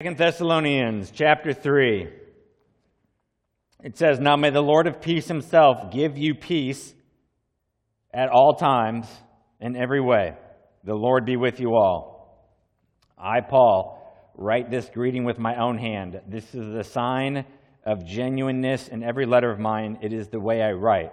[0.00, 2.08] Second Thessalonians chapter 3.
[3.82, 6.94] It says, Now may the Lord of peace himself give you peace
[8.14, 9.08] at all times
[9.58, 10.36] in every way.
[10.84, 12.48] The Lord be with you all.
[13.18, 14.00] I, Paul,
[14.36, 16.20] write this greeting with my own hand.
[16.28, 17.44] This is the sign
[17.84, 19.98] of genuineness in every letter of mine.
[20.00, 21.10] It is the way I write.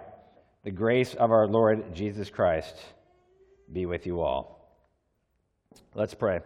[0.62, 2.76] The grace of our Lord Jesus Christ
[3.72, 4.78] be with you all.
[5.92, 6.38] Let's pray.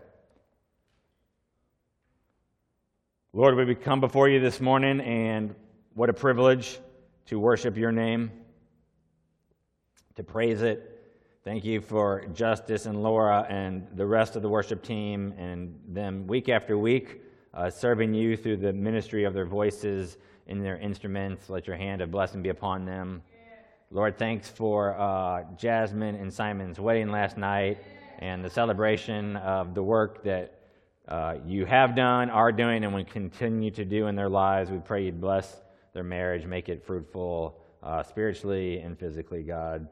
[3.32, 5.54] Lord, we come before you this morning, and
[5.94, 6.80] what a privilege
[7.26, 8.32] to worship your name,
[10.16, 11.00] to praise it.
[11.44, 16.26] Thank you for Justice and Laura and the rest of the worship team and them
[16.26, 17.22] week after week
[17.54, 20.18] uh, serving you through the ministry of their voices
[20.48, 21.48] in their instruments.
[21.48, 23.22] Let your hand of blessing be upon them.
[23.92, 27.78] Lord, thanks for uh, Jasmine and Simon's wedding last night
[28.18, 30.59] and the celebration of the work that
[31.10, 34.70] uh, you have done, are doing, and will continue to do in their lives.
[34.70, 35.60] We pray you'd bless
[35.92, 39.88] their marriage, make it fruitful uh, spiritually and physically, God.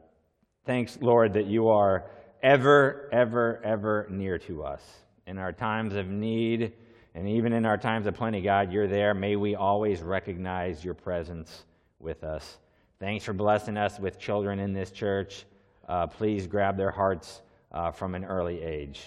[0.65, 2.05] Thanks, Lord, that you are
[2.41, 4.81] ever, ever, ever near to us.
[5.27, 6.73] In our times of need,
[7.13, 9.13] and even in our times of plenty, God, you're there.
[9.13, 11.65] May we always recognize your presence
[11.99, 12.57] with us.
[12.99, 15.45] Thanks for blessing us with children in this church.
[15.87, 19.01] Uh, please grab their hearts uh, from an early age.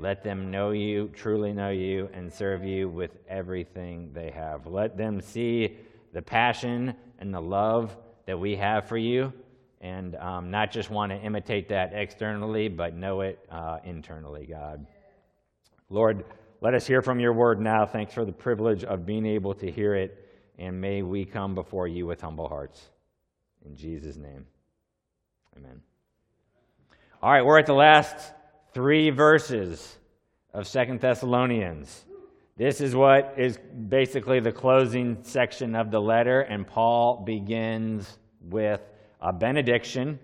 [0.00, 4.66] Let them know you, truly know you, and serve you with everything they have.
[4.66, 5.76] Let them see
[6.12, 9.32] the passion and the love that we have for you,
[9.80, 14.86] and um, not just want to imitate that externally, but know it uh, internally, God.
[15.90, 16.24] Lord,
[16.60, 17.86] let us hear from your word now.
[17.86, 21.88] Thanks for the privilege of being able to hear it, and may we come before
[21.88, 22.88] you with humble hearts.
[23.64, 24.46] In Jesus' name,
[25.56, 25.80] amen.
[27.20, 28.32] All right, we're at the last
[28.72, 29.98] three verses
[30.52, 32.04] of Second Thessalonians.
[32.56, 38.80] This is what is basically the closing section of the letter, and Paul begins with
[39.20, 40.18] a benediction.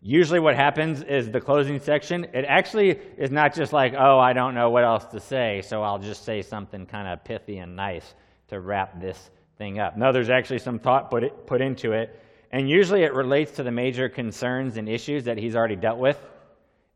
[0.00, 4.32] Usually, what happens is the closing section, it actually is not just like, oh, I
[4.32, 7.74] don't know what else to say, so I'll just say something kind of pithy and
[7.74, 8.14] nice
[8.48, 9.96] to wrap this thing up.
[9.96, 12.20] No, there's actually some thought put, it, put into it,
[12.52, 16.18] and usually it relates to the major concerns and issues that he's already dealt with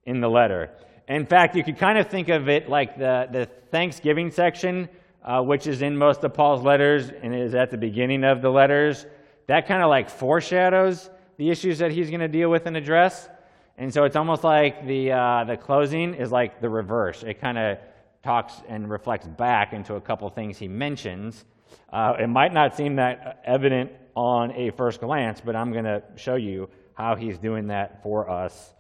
[0.09, 0.71] in the letter.
[1.07, 4.89] In fact, you could kind of think of it like the, the Thanksgiving section,
[5.23, 8.49] uh, which is in most of Paul's letters and is at the beginning of the
[8.51, 9.05] letters.
[9.49, 13.29] That kind of like foreshadows the issues that he's going to deal with and address.
[13.77, 17.23] And so it's almost like the, uh, the closing is like the reverse.
[17.23, 17.79] It kind of
[18.23, 21.45] talks and reflects back into a couple things he mentions.
[21.93, 26.03] Uh, it might not seem that evident on a first glance, but I'm going to
[26.17, 28.75] show you how he's doing that for us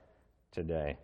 [0.50, 0.96] today.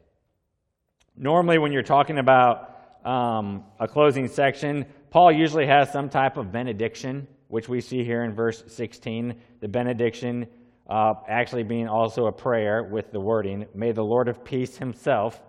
[1.16, 6.50] Normally, when you're talking about um, a closing section, Paul usually has some type of
[6.50, 9.34] benediction, which we see here in verse 16.
[9.60, 10.48] The benediction
[10.88, 15.40] uh, actually being also a prayer with the wording May the Lord of peace himself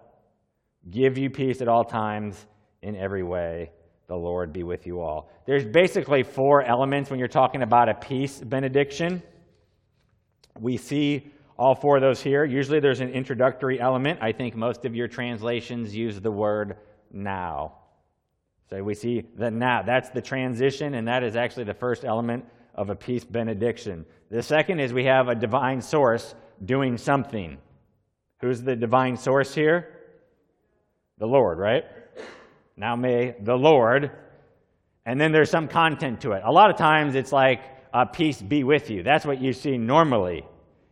[0.89, 2.45] give you peace at all times
[2.83, 3.71] in every way.
[4.07, 5.31] The Lord be with you all.
[5.47, 9.23] There's basically four elements when you're talking about a peace benediction.
[10.59, 12.43] We see all four of those here.
[12.43, 14.19] Usually there's an introductory element.
[14.21, 16.77] I think most of your translations use the word
[17.11, 17.75] now.
[18.69, 19.83] So we see the now.
[19.83, 24.05] That's the transition, and that is actually the first element of a peace benediction.
[24.29, 27.57] The second is we have a divine source doing something.
[28.41, 29.89] Who's the divine source here?
[31.19, 31.85] The Lord, right?
[32.75, 34.11] Now may the Lord.
[35.05, 36.41] And then there's some content to it.
[36.43, 37.61] A lot of times it's like,
[37.93, 39.03] uh, peace be with you.
[39.03, 40.43] That's what you see normally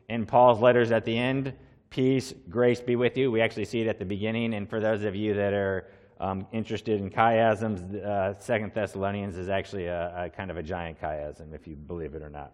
[0.10, 1.54] in Paul's letters at the end.
[1.90, 3.32] Peace, grace be with you.
[3.32, 4.56] We actually see it at the beginning.
[4.56, 5.88] And for those of you that are
[6.20, 11.00] um, interested in chiasms, uh, Second Thessalonians is actually a, a, kind of a giant
[11.00, 12.52] chiasm, if you believe it or not.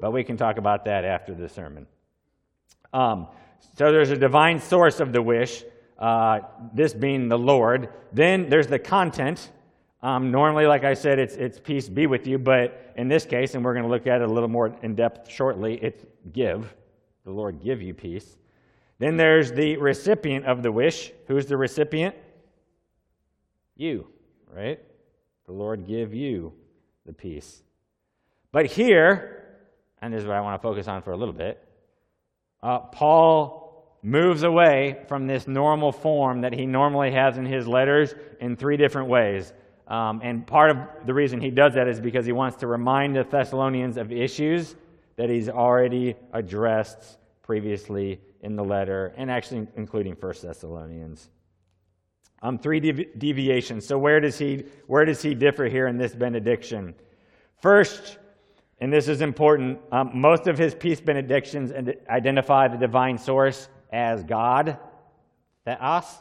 [0.00, 1.86] But we can talk about that after the sermon.
[2.92, 3.28] Um,
[3.76, 5.64] so there's a divine source of the wish,
[5.98, 6.40] uh,
[6.74, 7.88] this being the Lord.
[8.12, 9.50] Then there's the content.
[10.02, 13.54] Um, normally, like I said, it's, it's peace be with you, but in this case,
[13.54, 16.74] and we're going to look at it a little more in depth shortly, it's give
[17.24, 18.36] the Lord give you peace.
[18.98, 21.12] Then there's the recipient of the wish.
[21.26, 22.14] Who's the recipient?
[23.76, 24.06] You,
[24.52, 24.80] right?
[25.46, 26.52] The Lord give you
[27.04, 27.62] the peace.
[28.52, 29.58] But here,
[30.00, 31.66] and this is what I want to focus on for a little bit,
[32.62, 38.14] uh, Paul moves away from this normal form that he normally has in his letters
[38.40, 39.52] in three different ways.
[39.88, 43.16] Um, and part of the reason he does that is because he wants to remind
[43.16, 44.76] the Thessalonians of issues
[45.16, 51.30] that he's already addressed previously in the letter, and actually including 1 Thessalonians.
[52.42, 53.86] Um, three devi- deviations.
[53.86, 56.94] So where does he where does he differ here in this benediction?
[57.62, 58.18] First,
[58.80, 61.72] and this is important, um, most of his peace benedictions
[62.10, 64.78] identify the divine source as God,
[65.64, 66.20] that theos.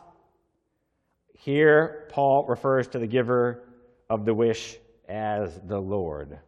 [1.33, 3.63] Here, Paul refers to the giver
[4.09, 4.77] of the wish
[5.09, 6.39] as the Lord,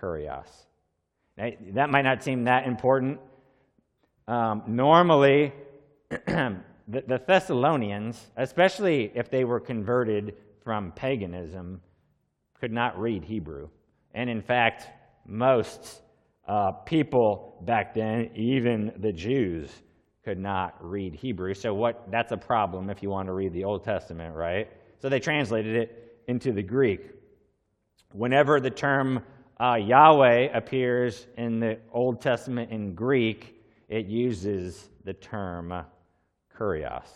[0.00, 0.48] kurios.
[1.36, 3.18] That might not seem that important.
[4.28, 5.52] Um, normally,
[6.10, 11.80] the, the Thessalonians, especially if they were converted from paganism,
[12.60, 13.68] could not read Hebrew.
[14.14, 14.88] And in fact,
[15.26, 16.00] most
[16.46, 19.70] uh, people back then, even the Jews,
[20.24, 21.52] could not read Hebrew.
[21.52, 24.70] So what that's a problem if you want to read the Old Testament, right?
[25.00, 27.10] So they translated it into the Greek.
[28.12, 29.22] Whenever the term
[29.60, 35.72] uh, Yahweh appears in the Old Testament in Greek, it uses the term
[36.56, 37.08] kurios.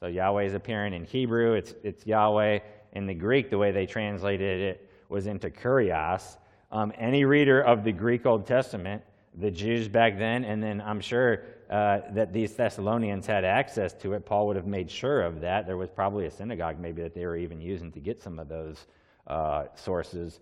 [0.00, 2.60] So Yahweh is appearing in Hebrew, it's, it's Yahweh.
[2.94, 6.36] In the Greek, the way they translated it was into kurios.
[6.70, 9.02] Um, any reader of the Greek Old Testament,
[9.34, 14.12] the Jews back then, and then I'm sure uh, that these Thessalonians had access to
[14.12, 15.66] it, Paul would have made sure of that.
[15.66, 18.48] There was probably a synagogue maybe that they were even using to get some of
[18.48, 18.86] those
[19.26, 20.40] uh, sources.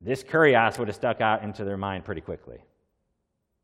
[0.00, 2.58] This kurios would have stuck out into their mind pretty quickly,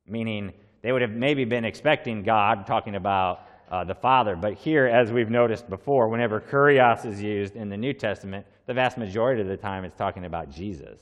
[0.07, 0.53] meaning
[0.83, 3.41] they would have maybe been expecting God talking about
[3.71, 4.37] uh, the Father.
[4.37, 8.75] But here, as we've noticed before, whenever kurios is used in the New Testament, the
[8.75, 11.01] vast majority of the time it's talking about Jesus.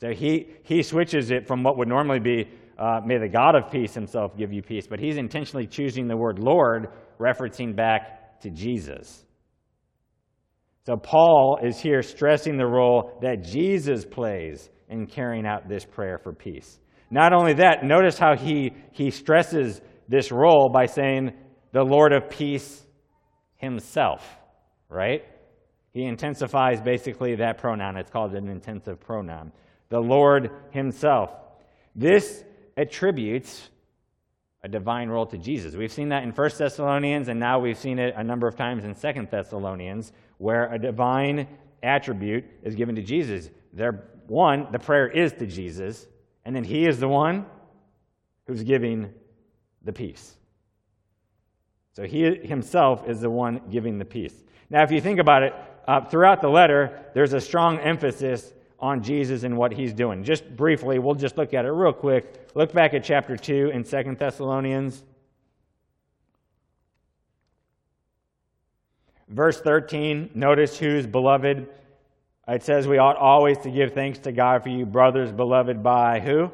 [0.00, 2.48] So he, he switches it from what would normally be
[2.78, 4.86] uh, may the God of peace himself give you peace.
[4.86, 6.88] But he's intentionally choosing the word Lord,
[7.18, 9.24] referencing back to Jesus.
[10.86, 16.18] So Paul is here stressing the role that Jesus plays in carrying out this prayer
[16.18, 16.80] for peace.
[17.10, 21.32] Not only that, notice how he, he stresses this role by saying,
[21.72, 22.84] the Lord of peace
[23.56, 24.26] himself,
[24.88, 25.24] right?
[25.92, 27.96] He intensifies basically that pronoun.
[27.96, 29.52] It's called an intensive pronoun.
[29.88, 31.30] The Lord himself.
[31.94, 32.44] This
[32.76, 33.68] attributes
[34.62, 35.74] a divine role to Jesus.
[35.74, 38.84] We've seen that in 1 Thessalonians, and now we've seen it a number of times
[38.84, 41.46] in 2 Thessalonians, where a divine
[41.82, 43.50] attribute is given to Jesus.
[43.74, 46.06] There, one, the prayer is to Jesus,
[46.46, 47.44] and then he is the one
[48.46, 49.12] who's giving
[49.84, 50.34] the peace.
[51.92, 54.32] So he himself is the one giving the peace.
[54.70, 55.54] Now, if you think about it,
[55.86, 60.24] uh, throughout the letter, there's a strong emphasis on Jesus and what he's doing.
[60.24, 62.48] Just briefly, we'll just look at it real quick.
[62.54, 65.04] Look back at chapter 2 in Second Thessalonians.
[69.30, 71.68] Verse 13, notice who's beloved.
[72.48, 76.20] It says we ought always to give thanks to God for you, brothers, beloved by
[76.20, 76.50] who?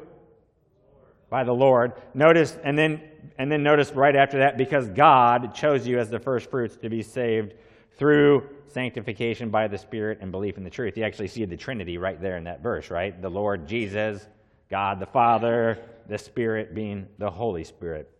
[1.29, 1.93] By the Lord.
[2.13, 3.01] Notice, and then
[3.37, 6.89] and then notice right after that, because God chose you as the first fruits to
[6.89, 7.53] be saved
[7.97, 10.97] through sanctification by the Spirit and belief in the truth.
[10.97, 13.19] You actually see the Trinity right there in that verse, right?
[13.19, 14.27] The Lord Jesus,
[14.69, 18.11] God the Father, the Spirit being the Holy Spirit.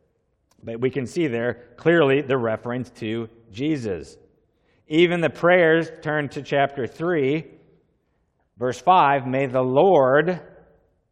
[0.63, 4.18] But we can see there clearly the reference to Jesus.
[4.89, 7.45] Even the prayers, turn to chapter 3,
[8.57, 10.39] verse 5, may the Lord,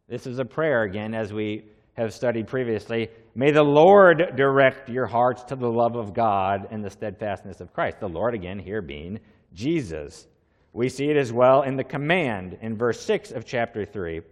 [0.08, 5.06] this is a prayer again, as we have studied previously, may the Lord direct your
[5.06, 8.00] hearts to the love of God and the steadfastness of Christ.
[8.00, 9.20] The Lord, again, here being
[9.52, 10.26] Jesus.
[10.72, 14.22] We see it as well in the command in verse 6 of chapter 3.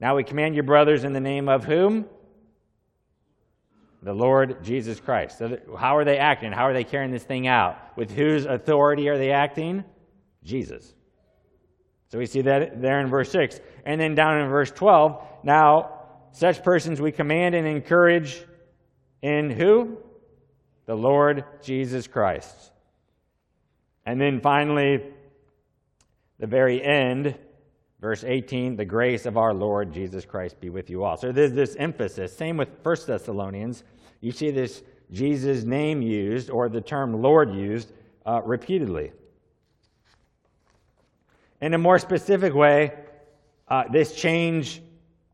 [0.00, 2.06] Now we command your brothers in the name of whom?
[4.04, 5.38] The Lord Jesus Christ.
[5.38, 6.52] So, how are they acting?
[6.52, 7.78] How are they carrying this thing out?
[7.96, 9.82] With whose authority are they acting?
[10.44, 10.94] Jesus.
[12.10, 13.58] So we see that there in verse 6.
[13.86, 18.44] And then down in verse 12, now such persons we command and encourage
[19.22, 19.96] in who?
[20.84, 22.54] The Lord Jesus Christ.
[24.04, 25.02] And then finally,
[26.38, 27.38] the very end,
[28.04, 31.16] verse 18, the grace of our Lord Jesus Christ be with you all.
[31.16, 32.36] So there's this emphasis.
[32.36, 33.82] Same with 1 Thessalonians.
[34.20, 37.94] You see this Jesus' name used, or the term Lord used,
[38.26, 39.12] uh, repeatedly.
[41.62, 42.92] In a more specific way,
[43.68, 44.82] uh, this change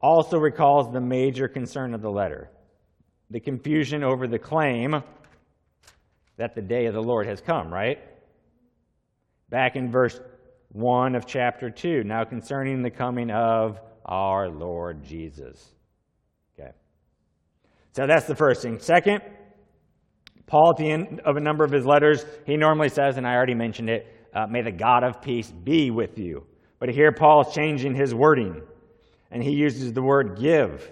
[0.00, 2.50] also recalls the major concern of the letter
[3.30, 5.02] the confusion over the claim
[6.36, 7.98] that the day of the Lord has come, right?
[9.48, 10.20] Back in verse
[10.72, 15.74] 1 of chapter 2, now concerning the coming of our Lord Jesus.
[16.58, 16.70] Okay.
[17.92, 18.78] So that's the first thing.
[18.78, 19.20] Second,
[20.46, 23.34] Paul, at the end of a number of his letters, he normally says, and I
[23.34, 26.46] already mentioned it, uh, may the God of peace be with you.
[26.78, 28.62] But here Paul's changing his wording,
[29.30, 30.88] and he uses the word give.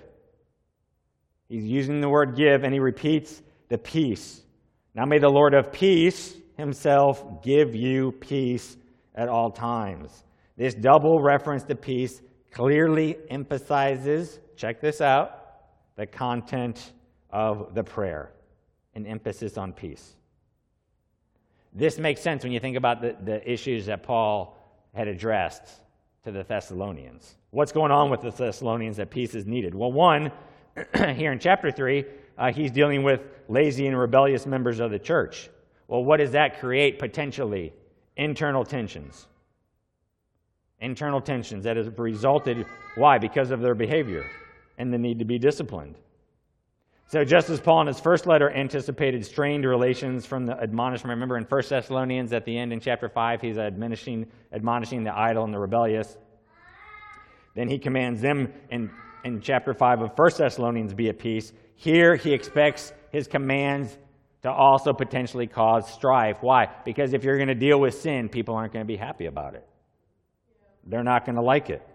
[1.48, 4.42] He's using the word give, and he repeats the peace.
[4.94, 8.76] Now may the Lord of peace himself give you peace
[9.18, 10.24] at all times.
[10.56, 12.22] This double reference to peace
[12.52, 15.32] clearly emphasizes, check this out,
[15.96, 16.92] the content
[17.30, 18.32] of the prayer,
[18.94, 20.14] an emphasis on peace.
[21.74, 24.56] This makes sense when you think about the, the issues that Paul
[24.94, 25.64] had addressed
[26.24, 27.36] to the Thessalonians.
[27.50, 29.74] What's going on with the Thessalonians that peace is needed?
[29.74, 30.30] Well, one,
[31.16, 32.04] here in chapter 3,
[32.38, 35.50] uh, he's dealing with lazy and rebellious members of the church.
[35.88, 37.72] Well, what does that create potentially?
[38.18, 39.26] Internal tensions.
[40.80, 43.18] Internal tensions that have resulted, why?
[43.18, 44.26] Because of their behavior
[44.76, 45.96] and the need to be disciplined.
[47.06, 51.38] So, just as Paul in his first letter anticipated strained relations from the admonishment, remember
[51.38, 55.54] in 1 Thessalonians at the end in chapter 5, he's admonishing, admonishing the idle and
[55.54, 56.18] the rebellious.
[57.54, 58.90] Then he commands them in,
[59.24, 61.52] in chapter 5 of 1 Thessalonians be at peace.
[61.76, 63.96] Here he expects his commands
[64.48, 66.38] to also potentially cause strife.
[66.40, 66.68] Why?
[66.84, 69.54] Because if you're going to deal with sin, people aren't going to be happy about
[69.54, 69.66] it.
[70.84, 71.86] They're not going to like it.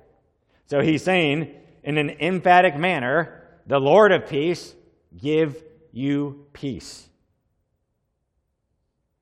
[0.67, 4.73] So he's saying, in an emphatic manner, the Lord of peace
[5.17, 7.07] give you peace.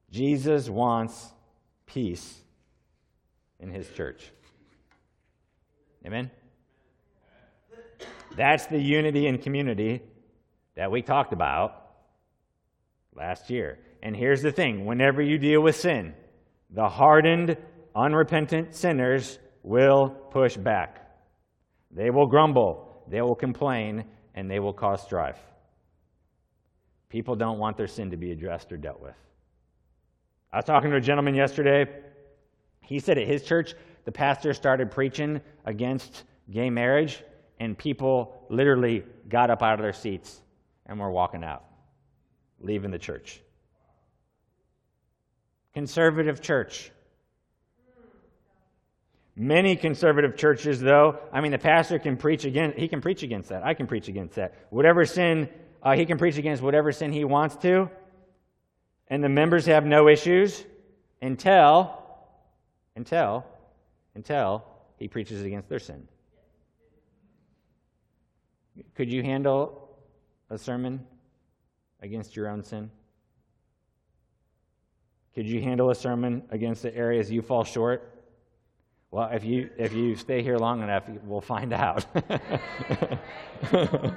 [0.10, 1.32] Jesus wants
[1.86, 2.40] peace
[3.60, 4.30] in his church.
[6.06, 6.32] Amen?
[8.36, 10.02] That's the unity and community
[10.76, 11.81] that we talked about
[13.16, 13.80] last year.
[14.04, 16.14] And here's the thing whenever you deal with sin,
[16.70, 17.58] the hardened,
[17.96, 20.98] unrepentant sinners will push back.
[21.92, 25.40] They will grumble, they will complain, and they will cause strife.
[27.10, 29.16] People don't want their sin to be addressed or dealt with.
[30.54, 31.86] I was talking to a gentleman yesterday.
[32.82, 33.74] He said at his church,
[34.06, 37.24] the pastor started preaching against gay marriage,
[37.60, 40.42] and people literally got up out of their seats
[40.86, 41.64] and were walking out,
[42.62, 43.42] leaving the church.
[45.74, 46.92] Conservative church.
[49.36, 53.50] Many conservative churches, though, I mean, the pastor can preach against, he can preach against
[53.50, 53.64] that.
[53.64, 54.54] I can preach against that.
[54.70, 55.50] Whatever sin
[55.84, 57.90] uh, he can preach against whatever sin he wants to,
[59.08, 60.64] and the members have no issues
[61.22, 61.98] until,
[62.96, 63.46] until,
[64.16, 64.64] until
[64.98, 66.08] he preaches against their sin.
[68.96, 69.90] Could you handle
[70.50, 71.06] a sermon
[72.02, 72.90] against your own sin?
[75.36, 78.08] Could you handle a sermon against the areas you fall short?
[79.12, 82.06] Well, if you if you stay here long enough, we'll find out.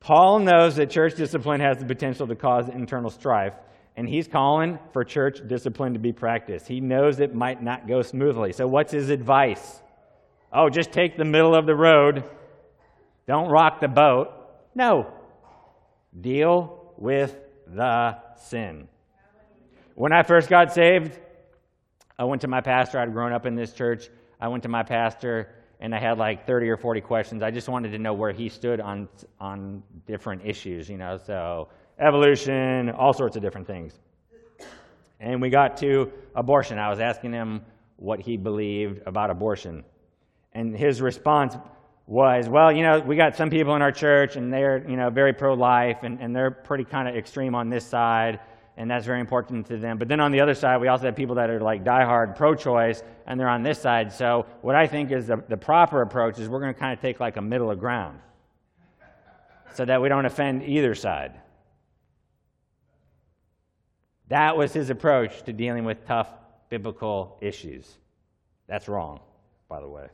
[0.00, 3.54] Paul knows that church discipline has the potential to cause internal strife,
[3.96, 6.66] and he's calling for church discipline to be practiced.
[6.66, 8.52] He knows it might not go smoothly.
[8.52, 9.80] So, what's his advice?
[10.52, 12.24] Oh, just take the middle of the road.
[13.26, 14.32] Don't rock the boat.
[14.74, 15.12] No.
[16.18, 17.36] Deal with
[17.66, 18.88] the sin.
[19.94, 21.18] When I first got saved,
[22.18, 22.98] I went to my pastor.
[22.98, 24.08] I'd grown up in this church.
[24.40, 27.42] I went to my pastor and I had like 30 or 40 questions.
[27.42, 29.08] I just wanted to know where he stood on,
[29.40, 33.98] on different issues, you know, so evolution, all sorts of different things.
[35.20, 36.78] And we got to abortion.
[36.78, 37.62] I was asking him
[37.96, 39.84] what he believed about abortion.
[40.52, 41.56] And his response
[42.10, 45.10] was, well, you know, we got some people in our church and they're, you know,
[45.10, 48.40] very pro life and, and they're pretty kind of extreme on this side
[48.76, 49.98] and that's very important to them.
[49.98, 52.54] But then on the other side, we also have people that are like diehard pro
[52.54, 54.10] choice, and they're on this side.
[54.10, 56.98] So, what I think is the, the proper approach is we're going to kind of
[56.98, 58.20] take like a middle of ground
[59.74, 61.32] so that we don't offend either side.
[64.28, 66.30] That was his approach to dealing with tough
[66.70, 67.86] biblical issues.
[68.66, 69.20] That's wrong,
[69.68, 70.06] by the way.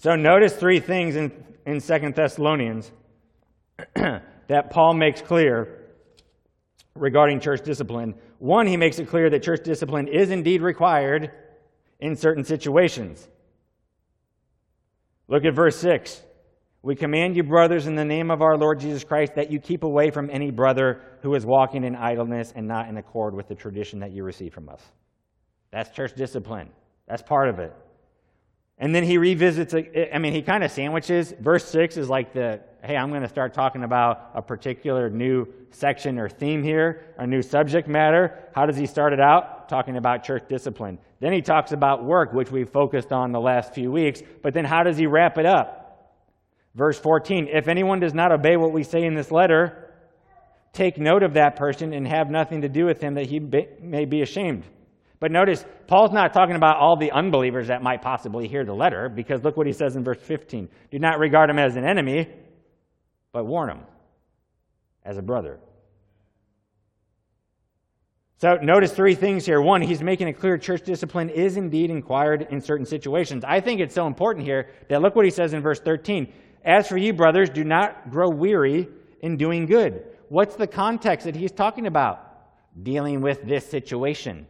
[0.00, 1.30] So, notice three things in,
[1.66, 2.90] in 2 Thessalonians
[3.94, 5.90] that Paul makes clear
[6.94, 8.14] regarding church discipline.
[8.38, 11.30] One, he makes it clear that church discipline is indeed required
[11.98, 13.28] in certain situations.
[15.28, 16.22] Look at verse 6.
[16.80, 19.84] We command you, brothers, in the name of our Lord Jesus Christ, that you keep
[19.84, 23.54] away from any brother who is walking in idleness and not in accord with the
[23.54, 24.80] tradition that you receive from us.
[25.70, 26.70] That's church discipline.
[27.06, 27.74] That's part of it.
[28.80, 31.34] And then he revisits, I mean, he kind of sandwiches.
[31.38, 35.46] Verse 6 is like the, hey, I'm going to start talking about a particular new
[35.70, 38.38] section or theme here, a new subject matter.
[38.54, 39.68] How does he start it out?
[39.68, 40.98] Talking about church discipline.
[41.20, 44.22] Then he talks about work, which we've focused on the last few weeks.
[44.42, 46.16] But then how does he wrap it up?
[46.74, 49.92] Verse 14 If anyone does not obey what we say in this letter,
[50.72, 54.06] take note of that person and have nothing to do with him that he may
[54.06, 54.64] be ashamed.
[55.20, 59.10] But notice, Paul's not talking about all the unbelievers that might possibly hear the letter,
[59.10, 60.68] because look what he says in verse 15.
[60.90, 62.26] Do not regard him as an enemy,
[63.32, 63.80] but warn him
[65.04, 65.60] as a brother.
[68.38, 69.60] So notice three things here.
[69.60, 73.44] One, he's making it clear church discipline is indeed inquired in certain situations.
[73.46, 76.32] I think it's so important here that look what he says in verse 13.
[76.64, 78.88] As for you, brothers, do not grow weary
[79.20, 80.04] in doing good.
[80.30, 82.26] What's the context that he's talking about?
[82.82, 84.46] Dealing with this situation.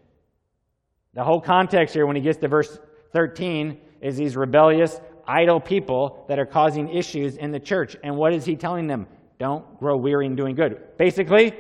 [1.15, 2.79] The whole context here, when he gets to verse
[3.13, 7.97] 13, is these rebellious, idle people that are causing issues in the church.
[8.03, 9.07] And what is he telling them?
[9.39, 10.97] Don't grow weary in doing good.
[10.99, 11.55] Basically,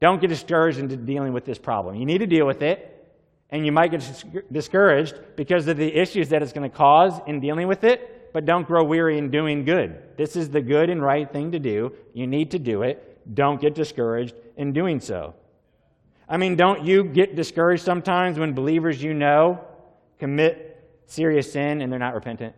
[0.00, 1.96] don't get discouraged into dealing with this problem.
[1.96, 2.94] You need to deal with it,
[3.50, 7.40] and you might get discouraged because of the issues that it's going to cause in
[7.40, 10.16] dealing with it, but don't grow weary in doing good.
[10.16, 11.92] This is the good and right thing to do.
[12.12, 13.18] You need to do it.
[13.34, 15.34] Don't get discouraged in doing so.
[16.28, 19.64] I mean, don't you get discouraged sometimes when believers you know
[20.18, 22.54] commit serious sin and they're not repentant?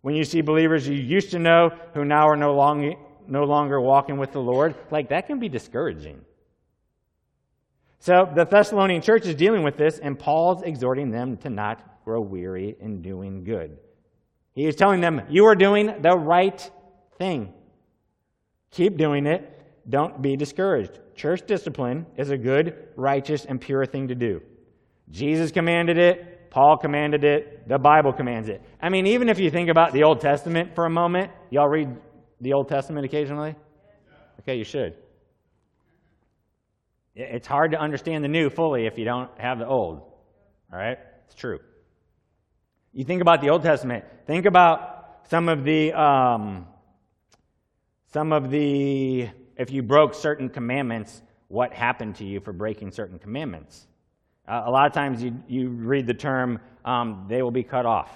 [0.00, 2.94] When you see believers you used to know who now are no longer,
[3.26, 6.24] no longer walking with the Lord, like that can be discouraging.
[7.98, 12.20] So the Thessalonian church is dealing with this, and Paul's exhorting them to not grow
[12.20, 13.78] weary in doing good.
[14.54, 16.70] He is telling them, You are doing the right
[17.18, 17.52] thing.
[18.70, 19.55] Keep doing it.
[19.88, 20.98] Don't be discouraged.
[21.14, 24.40] Church discipline is a good, righteous, and pure thing to do.
[25.10, 26.50] Jesus commanded it.
[26.50, 27.68] Paul commanded it.
[27.68, 28.62] The Bible commands it.
[28.80, 31.88] I mean, even if you think about the Old Testament for a moment, y'all read
[32.40, 33.54] the Old Testament occasionally?
[34.40, 34.94] Okay, you should.
[37.14, 40.00] It's hard to understand the new fully if you don't have the old.
[40.72, 40.98] All right?
[41.26, 41.58] It's true.
[42.92, 46.66] You think about the Old Testament, think about some of the, um,
[48.12, 53.18] some of the, if you broke certain commandments, what happened to you for breaking certain
[53.18, 53.86] commandments.
[54.48, 57.86] Uh, a lot of times you, you read the term, um, they will be cut
[57.86, 58.10] off.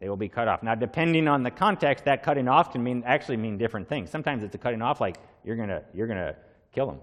[0.00, 0.62] They will be cut off.
[0.62, 4.10] Now, depending on the context, that cutting off can mean actually mean different things.
[4.10, 6.36] Sometimes it's a cutting off like you're gonna you're gonna
[6.72, 7.00] kill them,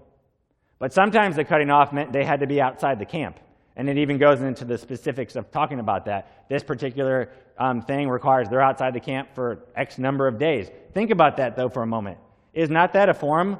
[0.78, 3.38] but sometimes the cutting off meant they had to be outside the camp,
[3.76, 6.48] and it even goes into the specifics of talking about that.
[6.48, 10.70] This particular um, thing requires they're outside the camp for X number of days.
[10.94, 12.16] Think about that though for a moment.
[12.54, 13.58] Is not that a form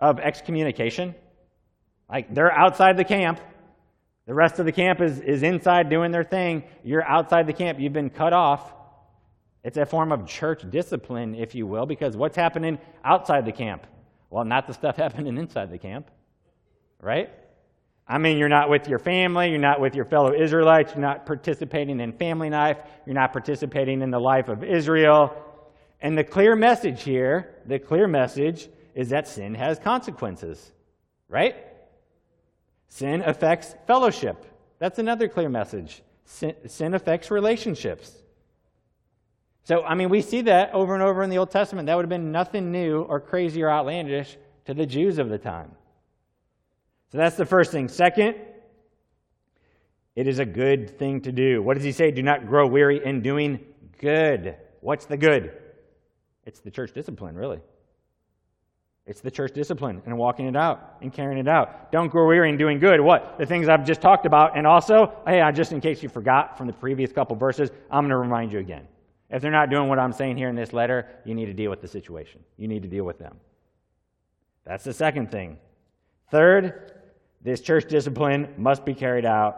[0.00, 1.14] of excommunication?
[2.08, 3.40] Like they're outside the camp,
[4.30, 6.62] the rest of the camp is, is inside doing their thing.
[6.84, 7.80] You're outside the camp.
[7.80, 8.72] You've been cut off.
[9.64, 13.88] It's a form of church discipline, if you will, because what's happening outside the camp?
[14.30, 16.12] Well, not the stuff happening inside the camp,
[17.00, 17.30] right?
[18.06, 21.26] I mean, you're not with your family, you're not with your fellow Israelites, you're not
[21.26, 25.36] participating in family life, you're not participating in the life of Israel.
[26.00, 28.68] And the clear message here, the clear message
[29.00, 30.72] is that sin has consequences,
[31.26, 31.56] right?
[32.88, 34.44] Sin affects fellowship.
[34.78, 36.02] That's another clear message.
[36.26, 38.12] Sin, sin, affects relationships.
[39.64, 41.86] So, I mean, we see that over and over in the Old Testament.
[41.86, 44.36] That would have been nothing new or crazy or outlandish
[44.66, 45.70] to the Jews of the time.
[47.10, 47.88] So that's the first thing.
[47.88, 48.36] Second,
[50.14, 51.62] it is a good thing to do.
[51.62, 52.10] What does he say?
[52.10, 53.60] Do not grow weary in doing
[53.98, 54.56] good.
[54.82, 55.54] What's the good?
[56.44, 57.60] It's the church discipline, really.
[59.10, 61.90] It's the church discipline and walking it out and carrying it out.
[61.90, 63.00] Don't grow weary in doing good.
[63.00, 63.38] What?
[63.38, 64.56] The things I've just talked about.
[64.56, 68.04] And also, hey, I just in case you forgot from the previous couple verses, I'm
[68.04, 68.86] going to remind you again.
[69.28, 71.70] If they're not doing what I'm saying here in this letter, you need to deal
[71.70, 72.40] with the situation.
[72.56, 73.36] You need to deal with them.
[74.64, 75.58] That's the second thing.
[76.30, 76.92] Third,
[77.42, 79.56] this church discipline must be carried out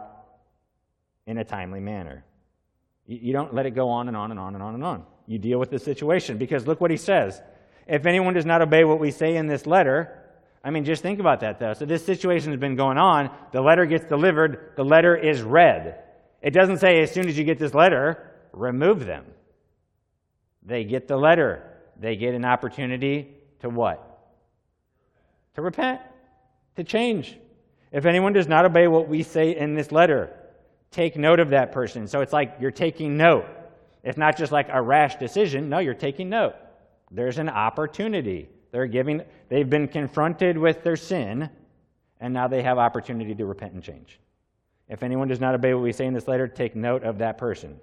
[1.27, 2.25] in a timely manner.
[3.05, 5.05] You don't let it go on and on and on and on and on.
[5.27, 7.39] You deal with the situation because look what he says.
[7.87, 10.19] If anyone does not obey what we say in this letter,
[10.63, 11.73] I mean, just think about that, though.
[11.73, 13.29] So this situation has been going on.
[13.51, 14.73] The letter gets delivered.
[14.77, 15.99] The letter is read.
[16.41, 19.25] It doesn't say as soon as you get this letter, remove them.
[20.65, 21.63] They get the letter.
[21.99, 24.09] They get an opportunity to what?
[25.55, 26.01] To repent,
[26.77, 27.37] to change.
[27.91, 30.35] If anyone does not obey what we say in this letter,
[30.91, 32.07] take note of that person.
[32.07, 33.45] So it's like you're taking note.
[34.03, 35.69] It's not just like a rash decision.
[35.69, 36.55] No, you're taking note.
[37.13, 38.49] There's an opportunity.
[38.71, 41.49] They're giving, they've been confronted with their sin,
[42.19, 44.19] and now they have opportunity to repent and change.
[44.89, 47.37] If anyone does not obey what we say in this letter, take note of that
[47.37, 47.79] person.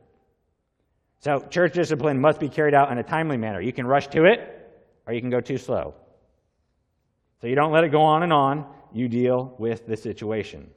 [1.21, 3.61] So, church discipline must be carried out in a timely manner.
[3.61, 4.69] You can rush to it,
[5.07, 5.95] or you can go too slow.
[7.41, 8.67] So, you don't let it go on and on.
[8.93, 10.71] You deal with the situation.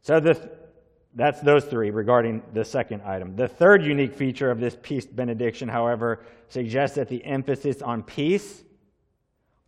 [0.00, 0.50] So, the
[1.18, 3.34] that's those three regarding the second item.
[3.34, 8.62] The third unique feature of this peace benediction, however, suggests that the emphasis on peace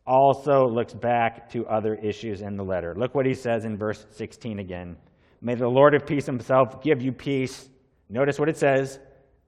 [0.07, 2.95] also looks back to other issues in the letter.
[2.95, 4.97] Look what he says in verse 16 again.
[5.41, 7.69] May the Lord of peace himself give you peace.
[8.09, 9.01] Notice what it says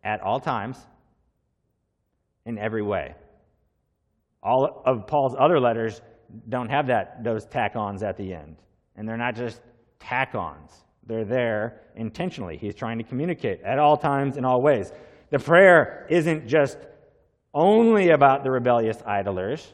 [0.02, 0.78] at all times,
[2.46, 3.14] in every way.
[4.42, 6.00] All of Paul's other letters
[6.48, 8.56] don't have that those tack-ons at the end.
[8.96, 9.60] And they're not just
[10.00, 10.72] tack-ons.
[11.06, 12.56] They're there intentionally.
[12.56, 14.92] He's trying to communicate at all times in all ways.
[15.30, 16.78] The prayer isn't just
[17.54, 19.72] only about the rebellious idlers.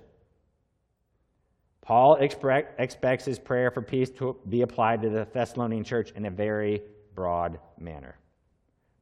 [1.83, 6.31] Paul expects his prayer for peace to be applied to the Thessalonian church in a
[6.31, 6.83] very
[7.15, 8.17] broad manner,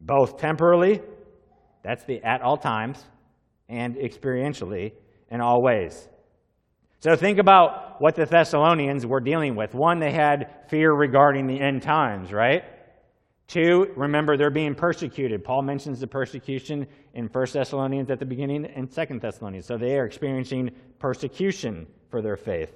[0.00, 1.02] both temporally,
[1.82, 3.04] that's the at all times,
[3.68, 4.92] and experientially
[5.30, 6.08] in all ways.
[7.00, 9.74] So think about what the Thessalonians were dealing with.
[9.74, 12.64] One, they had fear regarding the end times, right?
[13.46, 15.44] Two, remember they're being persecuted.
[15.44, 19.66] Paul mentions the persecution in 1 Thessalonians at the beginning and 2 Thessalonians.
[19.66, 22.74] So they are experiencing persecution for their faith.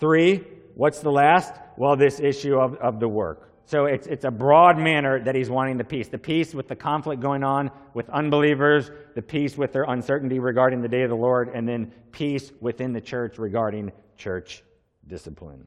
[0.00, 1.54] Three, what's the last?
[1.76, 3.51] Well, this issue of, of the work.
[3.64, 6.08] So it's, it's a broad manner that he's wanting the peace.
[6.08, 10.82] The peace with the conflict going on with unbelievers, the peace with their uncertainty regarding
[10.82, 14.62] the day of the Lord, and then peace within the church regarding church
[15.06, 15.66] discipline.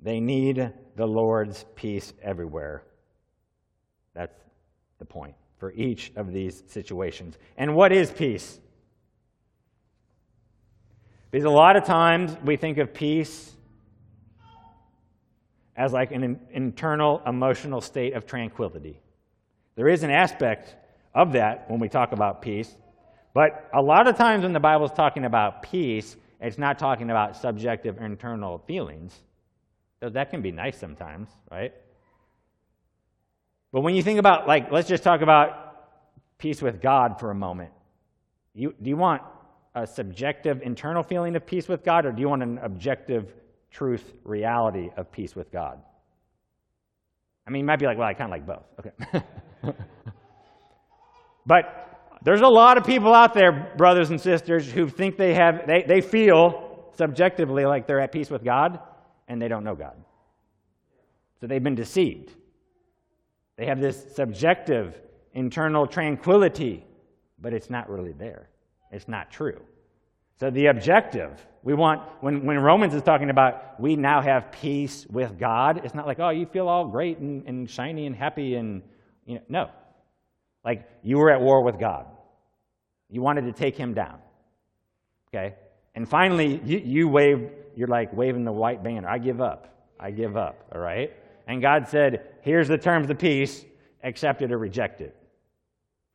[0.00, 2.84] They need the Lord's peace everywhere.
[4.14, 4.38] That's
[4.98, 7.36] the point for each of these situations.
[7.56, 8.60] And what is peace?
[11.30, 13.54] Because a lot of times we think of peace
[15.78, 19.00] as like an internal emotional state of tranquility.
[19.76, 20.74] There is an aspect
[21.14, 22.74] of that when we talk about peace,
[23.32, 27.10] but a lot of times when the Bible is talking about peace, it's not talking
[27.10, 29.16] about subjective internal feelings.
[30.00, 31.72] So that can be nice sometimes, right?
[33.72, 37.34] But when you think about, like, let's just talk about peace with God for a
[37.34, 37.70] moment.
[38.54, 39.22] You, do you want
[39.74, 43.32] a subjective internal feeling of peace with God, or do you want an objective
[43.70, 45.80] truth reality of peace with God?
[47.46, 48.66] I mean, you might be like, well, I kind of like both.
[48.78, 49.72] Okay.
[51.46, 55.66] but there's a lot of people out there, brothers and sisters, who think they have,
[55.66, 58.80] they, they feel subjectively like they're at peace with God,
[59.28, 59.96] and they don't know God.
[61.40, 62.34] So they've been deceived.
[63.56, 65.00] They have this subjective
[65.32, 66.84] internal tranquility,
[67.40, 68.48] but it's not really there.
[68.90, 69.60] It's not true.
[70.38, 75.06] So the objective, we want, when, when Romans is talking about we now have peace
[75.10, 78.54] with God, it's not like, oh, you feel all great and, and shiny and happy
[78.54, 78.80] and,
[79.26, 79.70] you know, no.
[80.64, 82.06] Like you were at war with God.
[83.10, 84.18] You wanted to take him down.
[85.28, 85.56] Okay?
[85.94, 89.06] And finally, you, you waved, you're like waving the white banner.
[89.06, 89.92] I give up.
[90.00, 90.70] I give up.
[90.74, 91.12] All right?
[91.46, 93.62] And God said, here's the terms of peace,
[94.02, 95.14] accept it or reject it.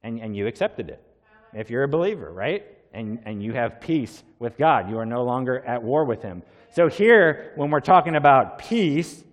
[0.02, 1.04] And, and you accepted it.
[1.54, 2.66] If you're a believer, right?
[2.94, 4.90] And, and you have peace with God.
[4.90, 6.44] You are no longer at war with Him.
[6.72, 9.24] So here, when we're talking about peace,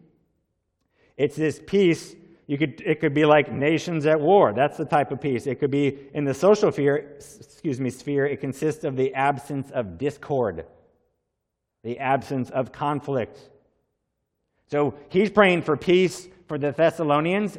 [1.16, 2.14] it's this peace
[2.51, 4.53] you could, it could be like nations at war.
[4.53, 5.46] That's the type of peace.
[5.46, 9.70] It could be in the social sphere, excuse me, sphere, it consists of the absence
[9.70, 10.66] of discord,
[11.85, 13.38] the absence of conflict.
[14.66, 17.57] So he's praying for peace for the Thessalonians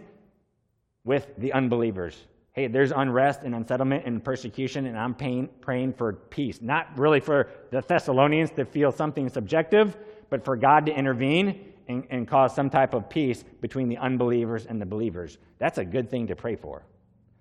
[1.05, 2.17] with the unbelievers.
[2.53, 6.61] Hey, there's unrest and unsettlement and persecution, and I'm praying for peace.
[6.61, 9.95] Not really for the Thessalonians to feel something subjective,
[10.29, 14.65] but for God to intervene and, and cause some type of peace between the unbelievers
[14.65, 15.37] and the believers.
[15.59, 16.83] That's a good thing to pray for.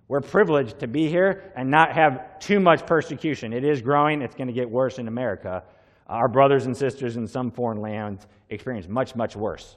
[0.06, 3.52] We're privileged to be here and not have too much persecution.
[3.52, 5.64] It is growing, it's going to get worse in America.
[6.06, 9.76] Our brothers and sisters in some foreign lands experience much, much worse.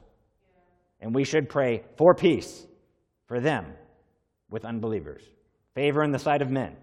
[1.01, 2.67] And we should pray for peace
[3.27, 3.65] for them
[4.53, 5.23] with unbelievers,
[5.73, 6.75] favor in the sight of men.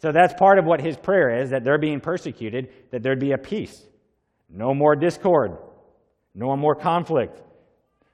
[0.00, 3.32] So that's part of what his prayer is that they're being persecuted, that there'd be
[3.32, 3.82] a peace.
[4.48, 5.58] No more discord,
[6.34, 7.42] no more conflict.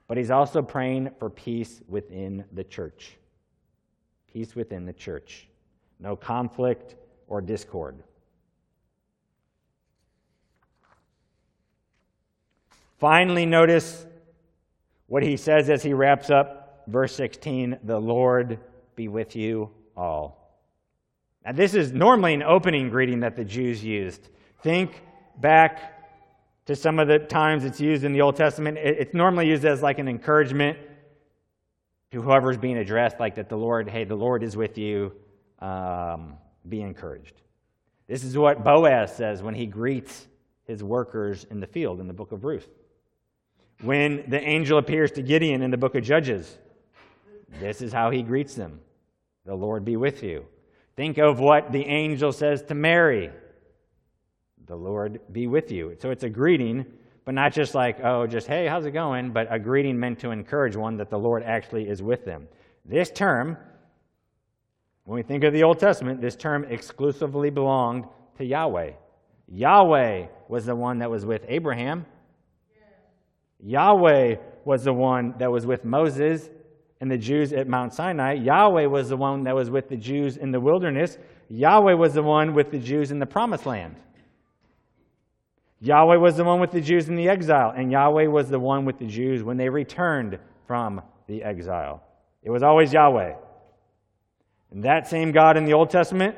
[0.08, 3.16] But he's also praying for peace within the church.
[4.32, 5.46] Peace within the church.
[6.00, 6.96] No conflict
[7.28, 8.02] or discord.
[12.98, 14.06] Finally, notice
[15.06, 18.58] what he says as he wraps up verse 16 The Lord
[18.96, 20.42] be with you all.
[21.44, 24.28] Now, this is normally an opening greeting that the Jews used.
[24.62, 25.02] Think
[25.40, 26.00] back
[26.66, 28.78] to some of the times it's used in the Old Testament.
[28.78, 30.78] It's normally used as like an encouragement
[32.12, 35.12] to whoever's being addressed, like that the Lord, hey, the Lord is with you.
[35.58, 36.34] Um,
[36.68, 37.34] be encouraged.
[38.06, 40.26] This is what Boaz says when he greets
[40.64, 42.68] his workers in the field in the book of Ruth.
[43.80, 46.58] When the angel appears to Gideon in the book of Judges,
[47.60, 48.80] this is how he greets them
[49.44, 50.46] The Lord be with you.
[50.96, 53.30] Think of what the angel says to Mary
[54.66, 55.96] the Lord be with you.
[56.00, 56.86] So it's a greeting,
[57.24, 59.32] but not just like, oh, just, hey, how's it going?
[59.32, 62.48] But a greeting meant to encourage one that the Lord actually is with them.
[62.84, 63.56] This term
[65.04, 68.04] When we think of the Old Testament, this term exclusively belonged
[68.38, 68.92] to Yahweh.
[69.48, 72.06] Yahweh was the one that was with Abraham.
[73.60, 76.48] Yahweh was the one that was with Moses
[77.02, 78.34] and the Jews at Mount Sinai.
[78.34, 81.18] Yahweh was the one that was with the Jews in the wilderness.
[81.48, 83.96] Yahweh was the one with the Jews in the promised land.
[85.80, 88.84] Yahweh was the one with the Jews in the exile, and Yahweh was the one
[88.84, 90.38] with the Jews when they returned
[90.68, 92.04] from the exile.
[92.44, 93.34] It was always Yahweh.
[94.70, 96.36] And that same God in the Old Testament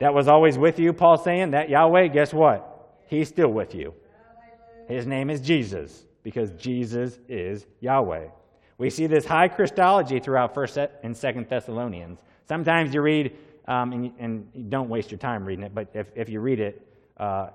[0.00, 2.98] that was always with you, Paul saying, that Yahweh, guess what?
[3.06, 3.94] He's still with you.
[4.86, 8.26] His name is Jesus, because Jesus is Yahweh.
[8.78, 12.18] We see this high Christology throughout 1st and 2nd Thessalonians.
[12.48, 13.36] Sometimes you read,
[13.68, 16.60] um, and, and, you don't waste your time reading it, but if, if you read
[16.60, 17.48] it uh,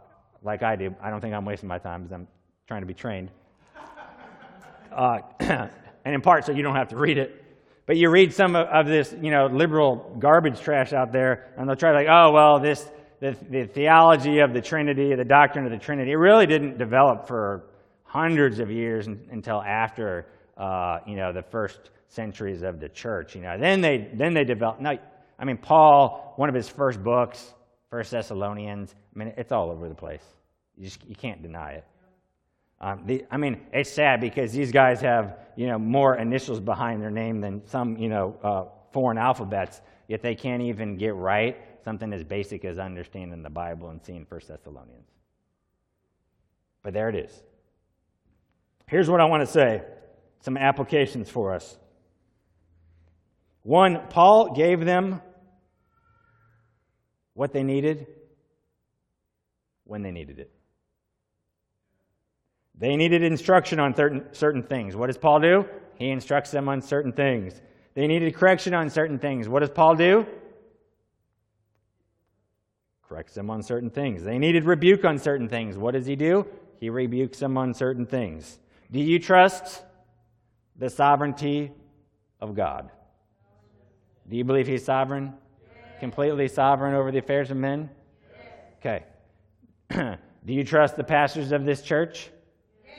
[0.43, 2.27] like I do, I don't think I'm wasting my time because I'm
[2.67, 3.29] trying to be trained.
[4.91, 7.43] Uh, and in part so you don't have to read it.
[7.85, 11.67] But you read some of, of, this, you know, liberal garbage trash out there, and
[11.67, 12.87] they'll try to like, oh, well, this,
[13.19, 17.27] the, the theology of the Trinity, the doctrine of the Trinity, it really didn't develop
[17.27, 17.63] for
[18.03, 20.27] hundreds of years until after
[20.59, 23.35] uh, you know, the first centuries of the church.
[23.35, 24.81] You know, then they then they developed.
[24.81, 24.97] No,
[25.39, 27.53] I mean Paul, one of his first books,
[27.89, 28.93] First Thessalonians.
[29.15, 30.23] I mean, it's all over the place.
[30.77, 31.85] You just you can't deny it.
[32.81, 37.01] Um, the, I mean, it's sad because these guys have you know more initials behind
[37.01, 39.81] their name than some you know uh, foreign alphabets.
[40.07, 44.25] Yet they can't even get right something as basic as understanding the Bible and seeing
[44.25, 45.07] First Thessalonians.
[46.83, 47.43] But there it is.
[48.87, 49.83] Here's what I want to say
[50.41, 51.77] some applications for us.
[53.63, 55.21] One, Paul gave them
[57.33, 58.07] what they needed
[59.83, 60.51] when they needed it.
[62.77, 64.95] They needed instruction on certain, certain things.
[64.95, 65.65] What does Paul do?
[65.95, 67.61] He instructs them on certain things.
[67.93, 69.49] They needed correction on certain things.
[69.49, 70.25] What does Paul do?
[73.07, 74.23] Corrects them on certain things.
[74.23, 75.77] They needed rebuke on certain things.
[75.77, 76.45] What does he do?
[76.79, 78.59] He rebukes them on certain things.
[78.89, 79.83] Do you trust
[80.79, 81.71] the sovereignty
[82.39, 82.89] of God.
[84.29, 85.33] Do you believe He's sovereign?
[85.75, 85.99] Yes.
[85.99, 87.89] Completely sovereign over the affairs of men?
[88.81, 89.03] Yes.
[89.89, 90.17] Okay.
[90.45, 92.29] Do you trust the pastors of this church?
[92.85, 92.95] Yes.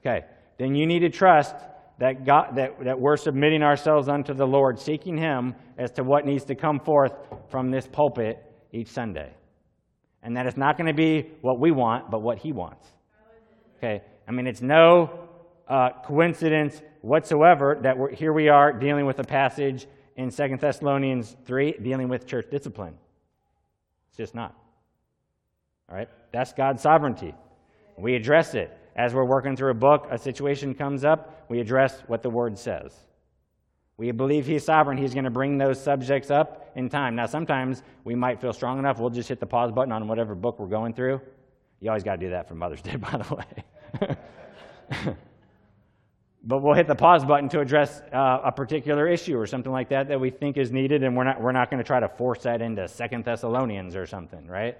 [0.00, 0.26] Okay.
[0.58, 1.56] Then you need to trust
[1.98, 6.26] that, God, that, that we're submitting ourselves unto the Lord, seeking Him as to what
[6.26, 7.14] needs to come forth
[7.48, 8.38] from this pulpit
[8.72, 9.32] each Sunday.
[10.22, 12.86] And that it's not going to be what we want, but what He wants.
[13.78, 14.02] Okay?
[14.26, 15.23] I mean, it's no
[15.68, 21.36] uh, coincidence whatsoever that we're, here we are dealing with a passage in Second Thessalonians
[21.44, 22.94] 3 dealing with church discipline.
[24.08, 24.54] It's just not.
[25.88, 26.08] All right?
[26.32, 27.34] That's God's sovereignty.
[27.96, 28.76] We address it.
[28.96, 32.56] As we're working through a book, a situation comes up, we address what the word
[32.56, 32.94] says.
[33.96, 34.98] We believe he's sovereign.
[34.98, 37.16] He's going to bring those subjects up in time.
[37.16, 40.34] Now, sometimes we might feel strong enough, we'll just hit the pause button on whatever
[40.34, 41.20] book we're going through.
[41.80, 45.16] You always got to do that for Mother's Day, by the way.
[46.46, 49.88] but we'll hit the pause button to address uh, a particular issue or something like
[49.88, 52.08] that that we think is needed, and we're not, we're not going to try to
[52.08, 54.76] force that into Second Thessalonians or something, right?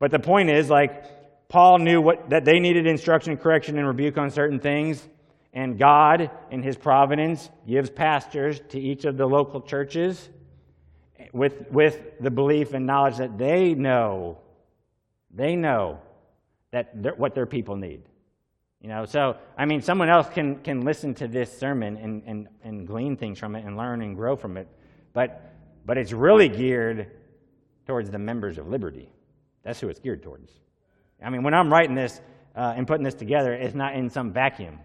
[0.00, 4.18] But the point is, like, Paul knew what, that they needed instruction, correction, and rebuke
[4.18, 5.06] on certain things,
[5.52, 10.28] and God, in his providence, gives pastors to each of the local churches
[11.32, 14.38] with, with the belief and knowledge that they know,
[15.32, 16.00] they know
[16.72, 18.02] that what their people need.
[18.80, 22.48] You know, so I mean, someone else can can listen to this sermon and, and,
[22.62, 24.68] and glean things from it and learn and grow from it,
[25.12, 25.52] but
[25.84, 27.10] but it's really geared
[27.86, 29.08] towards the members of Liberty.
[29.62, 30.52] That's who it's geared towards.
[31.22, 32.20] I mean, when I'm writing this
[32.54, 34.78] uh, and putting this together, it's not in some vacuum.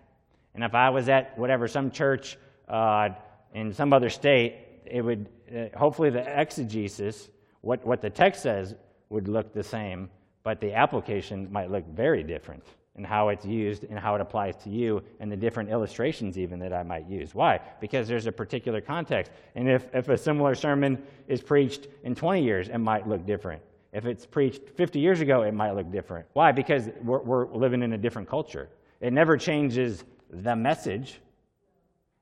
[0.56, 2.38] And if I was at whatever some church
[2.70, 3.10] uh,
[3.54, 8.74] in some other state, it would uh, hopefully the exegesis, what what the text says,
[9.10, 10.10] would look the same,
[10.44, 12.64] but the application might look very different
[12.96, 16.60] and how it's used and how it applies to you and the different illustrations even
[16.60, 17.34] that I might use.
[17.34, 17.60] Why?
[17.80, 19.32] Because there's a particular context.
[19.56, 23.62] And if, if a similar sermon is preached in 20 years, it might look different.
[23.94, 26.26] If it's preached 50 years ago, it might look different.
[26.34, 26.52] Why?
[26.52, 28.70] Because we're, we're living in a different culture.
[29.00, 31.20] It never changes the message.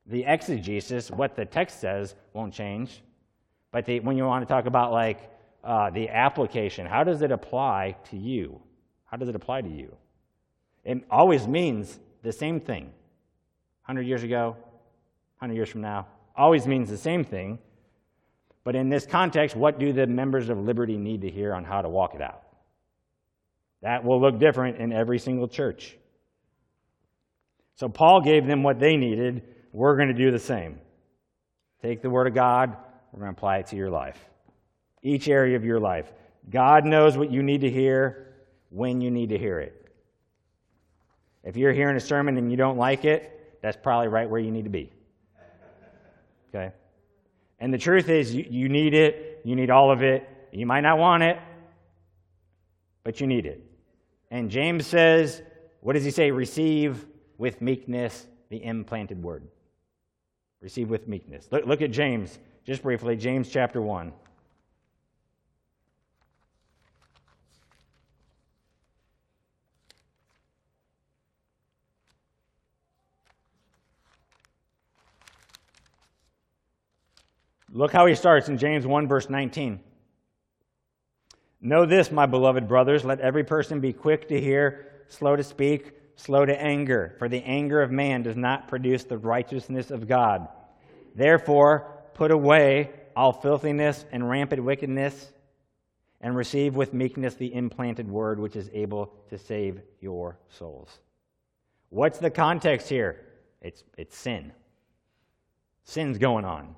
[0.06, 3.02] The exegesis, what the text says, won't change.
[3.72, 5.30] But the, when you want to talk about like
[5.64, 8.60] uh, the application, how does it apply to you?
[9.06, 9.96] How does it apply to you?
[10.84, 12.86] It always means the same thing.
[13.86, 14.56] 100 years ago,
[15.39, 17.60] 100 years from now, always means the same thing.
[18.63, 21.82] But in this context, what do the members of Liberty need to hear on how
[21.82, 22.44] to walk it out?
[23.82, 25.96] That will look different in every single church.
[27.76, 29.44] So Paul gave them what they needed.
[29.72, 30.80] We're going to do the same.
[31.82, 32.76] Take the Word of God,
[33.13, 34.18] we're going to apply it to your life.
[35.02, 36.12] Each area of your life.
[36.50, 38.34] God knows what you need to hear
[38.70, 39.79] when you need to hear it.
[41.43, 44.52] If you're hearing a sermon and you don't like it, that's probably right where you
[44.52, 44.91] need to be.
[46.49, 46.71] Okay?
[47.60, 49.41] And the truth is, you, you need it.
[49.43, 50.28] You need all of it.
[50.52, 51.38] You might not want it,
[53.04, 53.63] but you need it.
[54.32, 55.41] And James says,
[55.82, 56.32] what does he say?
[56.32, 57.06] Receive
[57.38, 59.47] with meekness the implanted word.
[60.62, 61.47] Receive with meekness.
[61.52, 64.12] Look, look at James, just briefly, James chapter 1.
[77.72, 79.80] Look how he starts in James 1, verse 19.
[81.62, 85.92] Know this, my beloved brothers, let every person be quick to hear, slow to speak,
[86.16, 90.48] slow to anger, for the anger of man does not produce the righteousness of God.
[91.16, 95.34] Therefore, put away all filthiness and rampant wickedness,
[96.22, 101.00] and receive with meekness the implanted word which is able to save your souls.
[101.90, 103.26] What's the context here?
[103.62, 104.52] It's, it's sin.
[105.84, 106.76] Sin's going on.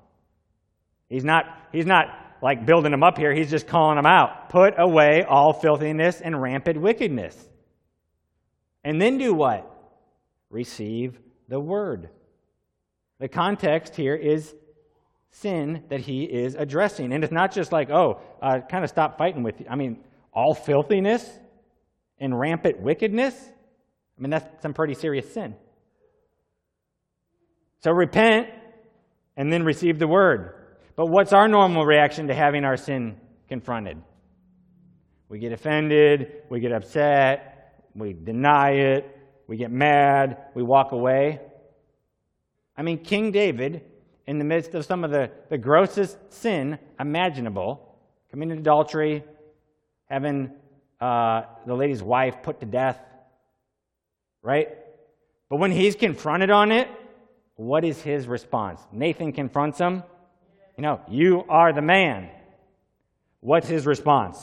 [1.12, 2.06] He's not, he's not
[2.40, 4.48] like building them up here, he's just calling them out.
[4.48, 7.36] Put away all filthiness and rampant wickedness.
[8.82, 9.70] And then do what?
[10.48, 12.08] Receive the word.
[13.20, 14.54] The context here is
[15.32, 17.12] sin that he is addressing.
[17.12, 19.66] And it's not just like, oh, uh, kind of stop fighting with you.
[19.68, 19.98] I mean,
[20.32, 21.28] all filthiness
[22.18, 23.34] and rampant wickedness.
[24.18, 25.56] I mean, that's some pretty serious sin.
[27.80, 28.48] So repent
[29.36, 30.54] and then receive the word.
[30.96, 33.16] But what's our normal reaction to having our sin
[33.48, 33.98] confronted?
[35.28, 41.40] We get offended, we get upset, we deny it, we get mad, we walk away.
[42.76, 43.82] I mean, King David,
[44.26, 47.96] in the midst of some of the, the grossest sin imaginable,
[48.30, 49.24] committing adultery,
[50.06, 50.50] having
[51.00, 52.98] uh, the lady's wife put to death,
[54.42, 54.68] right?
[55.48, 56.88] But when he's confronted on it,
[57.56, 58.80] what is his response?
[58.92, 60.02] Nathan confronts him.
[60.76, 62.30] You know, you are the man.
[63.40, 64.38] What's his response?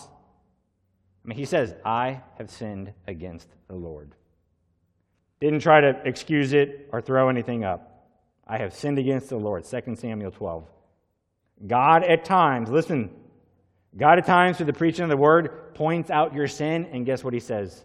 [1.23, 4.13] I mean, he says, I have sinned against the Lord.
[5.39, 8.07] Didn't try to excuse it or throw anything up.
[8.47, 9.63] I have sinned against the Lord.
[9.63, 10.67] 2 Samuel 12.
[11.67, 13.11] God at times, listen,
[13.95, 17.23] God at times through the preaching of the word points out your sin, and guess
[17.23, 17.83] what he says?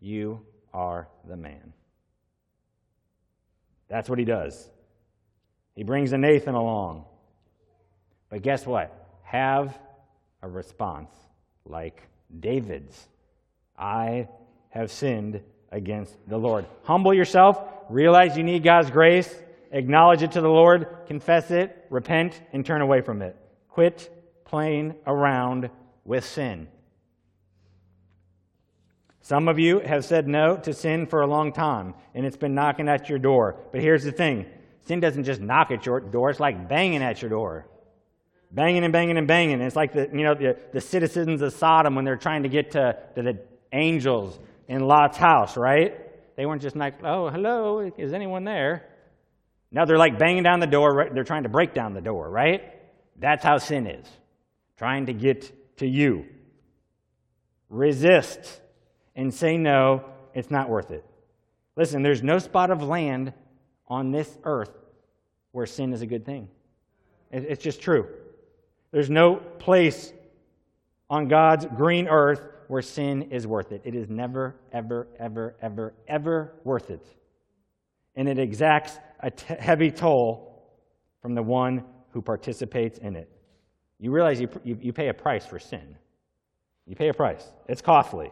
[0.00, 0.40] You
[0.72, 1.72] are the man.
[3.88, 4.70] That's what he does.
[5.74, 7.04] He brings a Nathan along.
[8.30, 8.96] But guess what?
[9.24, 9.76] Have
[10.40, 11.10] a response
[11.64, 12.02] like
[12.38, 13.08] David's.
[13.76, 14.28] I
[14.70, 16.64] have sinned against the Lord.
[16.84, 19.34] Humble yourself, realize you need God's grace,
[19.72, 23.36] acknowledge it to the Lord, confess it, repent, and turn away from it.
[23.68, 24.10] Quit
[24.44, 25.70] playing around
[26.04, 26.68] with sin.
[29.22, 32.54] Some of you have said no to sin for a long time, and it's been
[32.54, 33.56] knocking at your door.
[33.70, 34.46] But here's the thing
[34.86, 37.66] sin doesn't just knock at your door, it's like banging at your door
[38.50, 39.60] banging and banging and banging.
[39.60, 42.72] It's like the, you know, the, the citizens of Sodom when they're trying to get
[42.72, 43.38] to, to the
[43.72, 45.96] angels in Lot's house, right?
[46.36, 48.86] They weren't just like, oh, hello, is anyone there?
[49.70, 51.08] Now they're like banging down the door.
[51.12, 52.62] They're trying to break down the door, right?
[53.16, 54.06] That's how sin is,
[54.76, 56.26] trying to get to you.
[57.68, 58.60] Resist
[59.14, 61.04] and say no, it's not worth it.
[61.76, 63.32] Listen, there's no spot of land
[63.86, 64.72] on this earth
[65.52, 66.48] where sin is a good thing.
[67.30, 68.08] It's just true.
[68.92, 70.12] There's no place
[71.08, 73.82] on God's green earth where sin is worth it.
[73.84, 77.04] It is never, ever, ever, ever, ever worth it.
[78.14, 80.62] And it exacts a t- heavy toll
[81.20, 83.28] from the one who participates in it.
[83.98, 85.96] You realize you, you, you pay a price for sin.
[86.86, 87.44] You pay a price.
[87.68, 88.30] It's costly.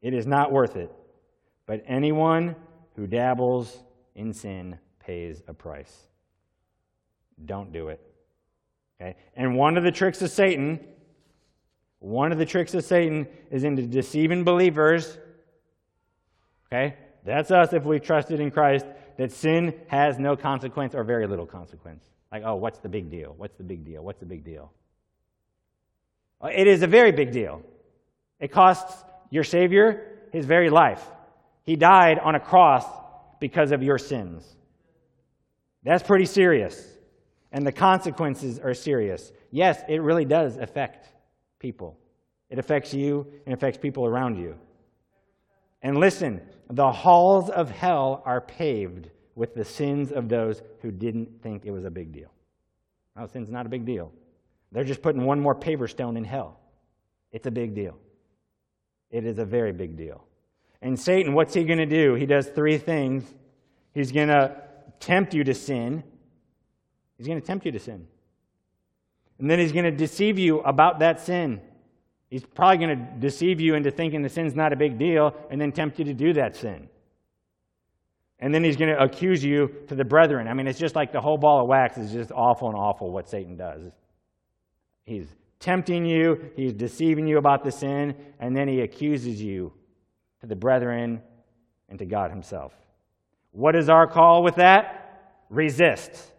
[0.00, 0.90] It is not worth it.
[1.66, 2.56] But anyone
[2.96, 3.76] who dabbles
[4.14, 6.08] in sin pays a price.
[7.44, 8.13] Don't do it.
[9.00, 9.16] Okay?
[9.34, 10.80] And one of the tricks of Satan,
[11.98, 15.18] one of the tricks of Satan is into deceiving believers.
[16.66, 16.96] Okay?
[17.24, 18.86] That's us if we trusted in Christ,
[19.16, 22.04] that sin has no consequence or very little consequence.
[22.30, 23.34] Like, oh, what's the big deal?
[23.36, 24.02] What's the big deal?
[24.02, 24.72] What's the big deal?
[26.42, 27.62] Uh, it is a very big deal.
[28.40, 31.02] It costs your Savior his very life.
[31.62, 32.84] He died on a cross
[33.40, 34.44] because of your sins.
[35.84, 36.93] That's pretty serious
[37.54, 39.32] and the consequences are serious.
[39.52, 41.08] Yes, it really does affect
[41.60, 41.96] people.
[42.50, 44.56] It affects you and affects people around you.
[45.80, 51.42] And listen, the halls of hell are paved with the sins of those who didn't
[51.42, 52.32] think it was a big deal.
[53.16, 54.10] Oh, sin's not a big deal.
[54.72, 56.58] They're just putting one more paver stone in hell.
[57.30, 57.96] It's a big deal.
[59.12, 60.24] It is a very big deal.
[60.82, 62.14] And Satan, what's he going to do?
[62.14, 63.24] He does three things.
[63.92, 64.60] He's going to
[64.98, 66.02] tempt you to sin.
[67.18, 68.06] He's going to tempt you to sin.
[69.38, 71.60] And then he's going to deceive you about that sin.
[72.30, 75.60] He's probably going to deceive you into thinking the sin's not a big deal and
[75.60, 76.88] then tempt you to do that sin.
[78.40, 80.48] And then he's going to accuse you to the brethren.
[80.48, 83.10] I mean, it's just like the whole ball of wax is just awful and awful
[83.10, 83.82] what Satan does.
[85.04, 85.28] He's
[85.60, 89.72] tempting you, he's deceiving you about the sin, and then he accuses you
[90.40, 91.22] to the brethren
[91.88, 92.72] and to God himself.
[93.52, 95.46] What is our call with that?
[95.48, 96.33] Resist.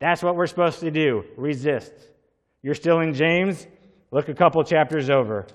[0.00, 1.24] That's what we're supposed to do.
[1.36, 1.92] Resist.
[2.62, 3.66] You're still in James?
[4.10, 5.46] Look a couple chapters over.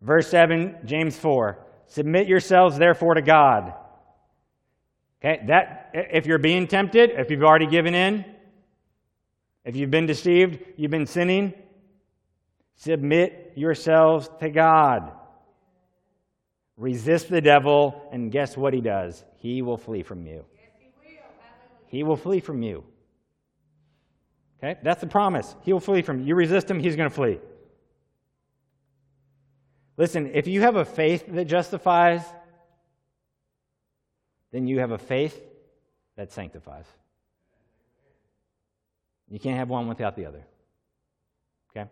[0.00, 1.58] Verse 7, James 4.
[1.86, 3.74] Submit yourselves therefore to God.
[5.20, 8.24] Okay, that if you're being tempted, if you've already given in,
[9.64, 11.54] if you've been deceived, you've been sinning,
[12.76, 15.12] submit yourselves to God.
[16.76, 19.24] Resist the devil, and guess what he does?
[19.38, 20.44] He will flee from you.
[21.88, 22.84] He will flee from you.
[24.58, 24.78] Okay?
[24.82, 25.54] That's the promise.
[25.62, 26.26] He will flee from you.
[26.26, 27.38] You resist him, he's going to flee.
[29.96, 32.22] Listen, if you have a faith that justifies,
[34.52, 35.40] then you have a faith
[36.16, 36.86] that sanctifies.
[39.28, 40.44] You can't have one without the other.
[41.70, 41.88] Okay?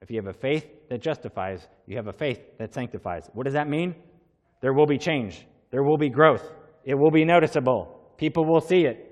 [0.00, 3.28] If you have a faith that justifies, you have a faith that sanctifies.
[3.32, 3.94] What does that mean?
[4.60, 6.42] There will be change, there will be growth,
[6.84, 7.92] it will be noticeable.
[8.16, 9.05] People will see it.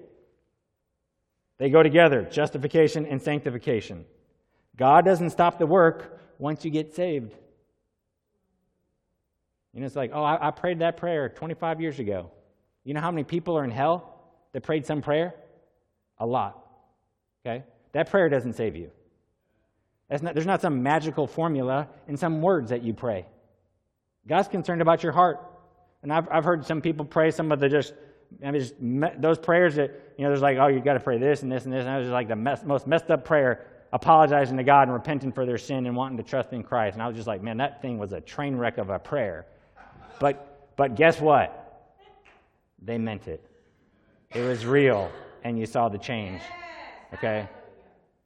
[1.59, 4.05] They go together justification and sanctification.
[4.77, 7.33] God doesn't stop the work once you get saved.
[9.73, 12.31] You know, it's like, oh, I, I, prayed that prayer 25 years ago.
[12.85, 14.21] You know how many people are in hell
[14.53, 15.35] that prayed some prayer?
[16.19, 16.65] A lot.
[17.45, 17.65] Okay?
[17.93, 18.91] That prayer doesn't save you.
[20.11, 23.27] Not, there's not some magical formula in some words that you pray.
[24.29, 25.41] God's concerned about your heart.
[26.03, 27.95] And I've, I've heard some people pray some of the just,
[28.43, 28.75] I mean, just
[29.21, 31.65] those prayers that, you know, there's like, oh, you got to pray this and this
[31.65, 31.85] and this.
[31.85, 34.93] And it was just like the mess, most messed up prayer, apologizing to God and
[34.93, 36.95] repenting for their sin and wanting to trust in Christ.
[36.95, 39.47] And I was just like, man, that thing was a train wreck of a prayer.
[40.19, 41.61] But, but guess what?
[42.83, 43.45] They meant it.
[44.35, 45.11] It was real,
[45.45, 46.41] and you saw the change.
[47.15, 47.49] Okay?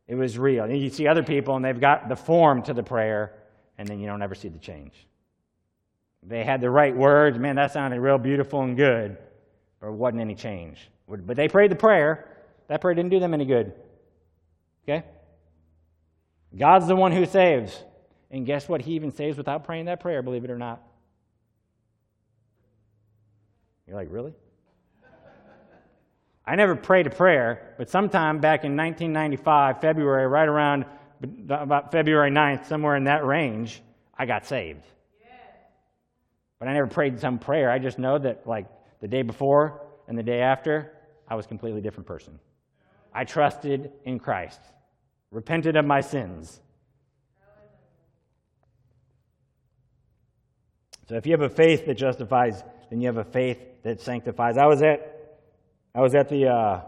[0.06, 0.64] It was real.
[0.64, 3.34] And you see other people, and they've got the form to the prayer,
[3.76, 4.94] and then you don't ever see the change.
[6.22, 7.38] They had the right words.
[7.38, 9.18] Man, that sounded real beautiful and good,
[9.80, 10.90] but wasn't any change.
[11.08, 12.28] But they prayed the prayer.
[12.68, 13.72] That prayer didn't do them any good.
[14.84, 15.04] Okay?
[16.56, 17.82] God's the one who saves.
[18.30, 18.82] And guess what?
[18.82, 20.82] He even saves without praying that prayer, believe it or not.
[23.86, 24.34] You're like, really?
[26.46, 30.86] I never prayed a prayer, but sometime back in 1995, February, right around
[31.48, 33.82] about February 9th, somewhere in that range,
[34.16, 34.84] I got saved.
[36.58, 37.70] But I never prayed some prayer.
[37.70, 38.66] I just know that, like,
[39.00, 40.92] the day before and the day after,
[41.28, 42.38] I was a completely different person.
[43.12, 44.60] I trusted in Christ,
[45.30, 46.60] repented of my sins.
[51.08, 54.58] So if you have a faith that justifies, then you have a faith that sanctifies.
[54.58, 55.14] I was at
[55.94, 56.80] I was at the uh,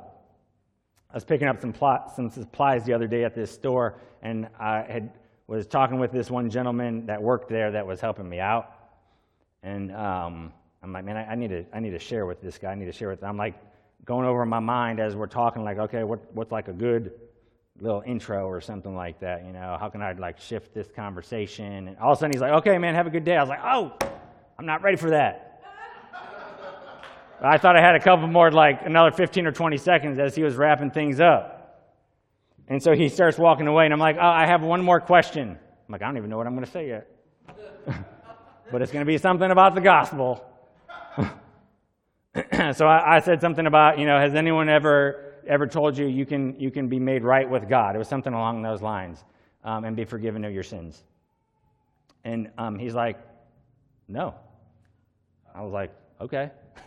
[1.11, 4.48] I was picking up some plot, some supplies the other day at this store, and
[4.58, 5.12] I had
[5.46, 8.72] was talking with this one gentleman that worked there that was helping me out,
[9.62, 10.52] and um,
[10.83, 12.72] I'm like, man, I, I, need to I need to share with this guy.
[12.72, 13.22] I need to share with.
[13.22, 13.55] I'm like
[14.05, 17.12] going over in my mind as we're talking, like, okay, what what's like a good
[17.81, 19.76] little intro or something like that, you know?
[19.78, 21.89] How can I like shift this conversation?
[21.89, 23.37] And all of a sudden he's like, okay, man, have a good day.
[23.37, 23.93] I was like, oh,
[24.59, 25.47] I'm not ready for that.
[27.43, 30.43] I thought I had a couple more, like another 15 or 20 seconds as he
[30.43, 31.57] was wrapping things up.
[32.68, 35.49] And so he starts walking away, and I'm like, oh, I have one more question.
[35.51, 37.11] I'm like, I don't even know what I'm going to say yet.
[38.70, 40.45] but it's going to be something about the gospel.
[42.74, 46.24] so I, I, said something about, you know, has anyone ever ever told you you
[46.24, 47.97] can you can be made right with God?
[47.97, 49.24] It was something along those lines,
[49.64, 51.03] um, and be forgiven of your sins.
[52.22, 53.18] And um, he's like,
[54.07, 54.35] no.
[55.55, 56.51] I was like, okay.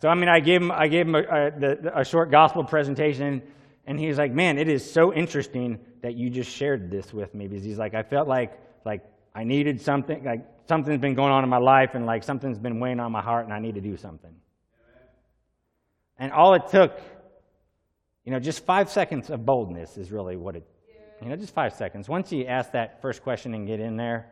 [0.00, 3.42] so I mean, I gave him I gave him a, a, a, short gospel presentation,
[3.86, 7.46] and he's like, "Man, it is so interesting that you just shared this with me."
[7.46, 9.04] Because he's like, "I felt like like
[9.34, 12.80] I needed something, like something's been going on in my life, and like something's been
[12.80, 14.34] weighing on my heart, and I need to do something."
[16.18, 17.00] And all it took,
[18.24, 20.64] you know, just five seconds of boldness is really what it,
[21.20, 22.08] you know, just five seconds.
[22.08, 24.30] Once you ask that first question and get in there,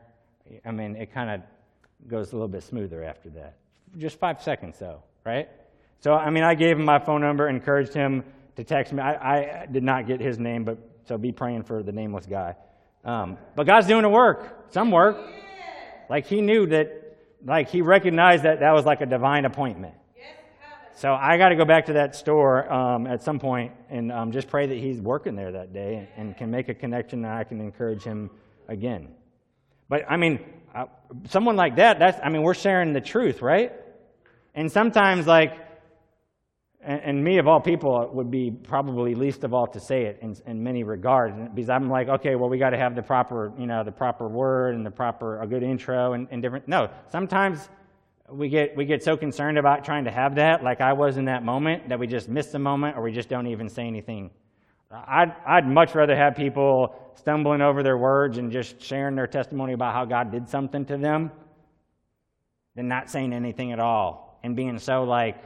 [0.65, 3.57] I mean, it kind of goes a little bit smoother after that
[3.99, 5.49] just five seconds, though, right?
[6.01, 8.25] So, I mean, I gave him my phone number, encouraged him
[8.57, 9.01] to text me.
[9.01, 12.55] I, I did not get his name, but so be praying for the nameless guy.
[13.05, 15.19] Um, but God's doing the work, some work.
[16.09, 19.95] Like he knew that, like he recognized that that was like a divine appointment.
[20.95, 24.31] So I got to go back to that store um, at some point and um,
[24.31, 27.35] just pray that he's working there that day and, and, can make a connection and
[27.35, 28.31] I can encourage him
[28.69, 29.09] again.
[29.89, 30.39] But I mean,
[30.75, 30.85] uh,
[31.29, 33.73] someone like that, that's, I mean, we're sharing the truth, right?
[34.55, 35.59] And sometimes, like,
[36.85, 40.19] and, and, me of all people would be probably least of all to say it
[40.21, 43.53] in, in many regards because i'm like okay well we got to have the proper
[43.59, 46.91] you know the proper word and the proper a good intro and, and different no
[47.09, 47.69] sometimes
[48.31, 51.27] we get we get so concerned about trying to have that like i was in
[51.27, 54.31] that moment that we just miss the moment or we just don't even say anything.
[54.91, 59.73] I'd, I'd much rather have people stumbling over their words and just sharing their testimony
[59.73, 61.31] about how god did something to them
[62.75, 65.37] than not saying anything at all and being so like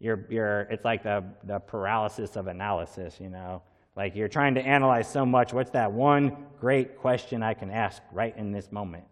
[0.00, 3.62] you're, you're, it's like the, the paralysis of analysis, you know.
[3.96, 5.52] Like you're trying to analyze so much.
[5.52, 9.04] What's that one great question I can ask right in this moment?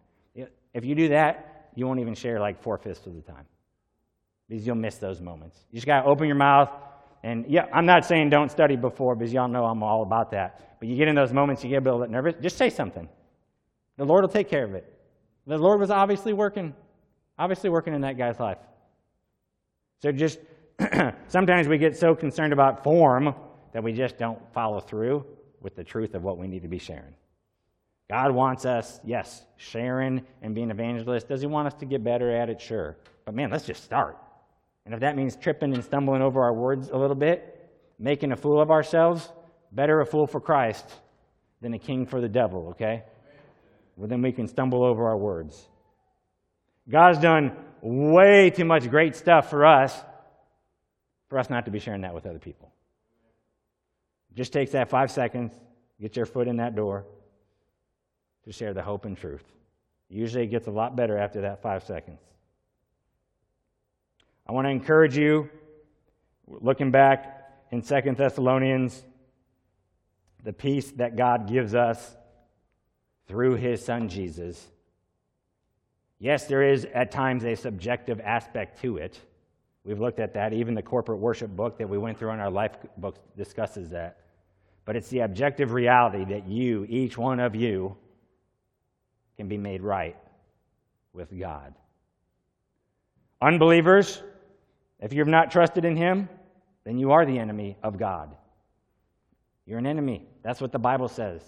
[0.74, 3.45] If you do that, you won't even share like four fifths of the time
[4.49, 5.59] because you'll miss those moments.
[5.70, 6.70] You just got to open your mouth.
[7.22, 10.78] And yeah, I'm not saying don't study before because y'all know I'm all about that.
[10.78, 13.09] But you get in those moments, you get a little bit nervous, just say something.
[13.97, 14.91] The Lord will take care of it.
[15.47, 16.74] The Lord was obviously working,
[17.39, 18.59] obviously working in that guy's life.
[20.01, 20.39] So just
[21.28, 23.34] sometimes we get so concerned about form
[23.72, 25.24] that we just don't follow through
[25.60, 27.14] with the truth of what we need to be sharing.
[28.08, 31.24] God wants us, yes, sharing and being evangelists.
[31.24, 32.60] Does He want us to get better at it?
[32.60, 32.96] Sure.
[33.24, 34.16] But man, let's just start.
[34.86, 38.36] And if that means tripping and stumbling over our words a little bit, making a
[38.36, 39.28] fool of ourselves,
[39.72, 40.86] better a fool for Christ
[41.60, 43.02] than a king for the devil, okay?
[43.96, 45.68] Well, then we can stumble over our words.
[46.88, 47.52] God's done
[47.82, 49.94] way too much great stuff for us
[51.28, 52.72] for us not to be sharing that with other people.
[54.34, 55.52] Just takes that five seconds,
[56.00, 57.04] get your foot in that door
[58.44, 59.44] to share the hope and truth.
[60.08, 62.20] Usually it gets a lot better after that five seconds.
[64.46, 65.50] I want to encourage you,
[66.46, 69.04] looking back in Second Thessalonians,
[70.42, 72.16] the peace that God gives us
[73.26, 74.66] through his son Jesus.
[76.18, 79.20] Yes, there is at times a subjective aspect to it.
[79.84, 80.52] We've looked at that.
[80.52, 84.18] Even the corporate worship book that we went through in our life book discusses that.
[84.84, 87.96] But it's the objective reality that you, each one of you,
[89.36, 90.16] can be made right
[91.12, 91.74] with God.
[93.40, 94.22] Unbelievers,
[94.98, 96.28] if you've not trusted in Him,
[96.84, 98.34] then you are the enemy of God.
[99.64, 100.26] You're an enemy.
[100.42, 101.42] That's what the Bible says.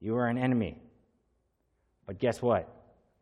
[0.00, 0.82] You are an enemy.
[2.06, 2.68] But guess what?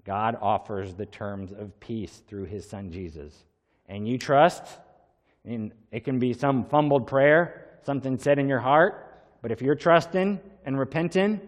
[0.04, 3.44] God offers the terms of peace through His Son Jesus
[3.90, 4.62] and you trust,
[5.44, 9.74] and it can be some fumbled prayer, something said in your heart, but if you're
[9.74, 11.40] trusting and repenting,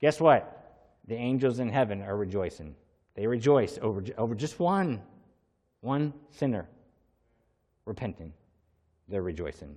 [0.00, 0.96] guess what?
[1.06, 2.74] The angels in heaven are rejoicing.
[3.14, 5.02] They rejoice over, over just one,
[5.82, 6.66] one sinner
[7.84, 8.32] repenting.
[9.08, 9.76] They're rejoicing.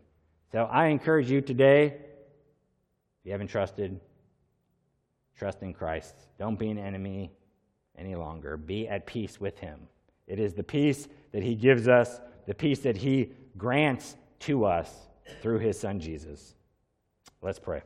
[0.53, 3.99] So I encourage you today, if you haven't trusted,
[5.37, 6.15] trust in Christ.
[6.39, 7.31] Don't be an enemy
[7.97, 8.55] any longer.
[8.55, 9.79] Be at peace with Him.
[10.27, 14.89] It is the peace that He gives us, the peace that He grants to us
[15.41, 16.55] through His Son Jesus.
[17.41, 17.81] Let's pray.